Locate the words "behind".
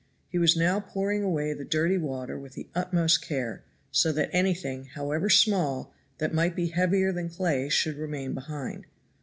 8.33-8.87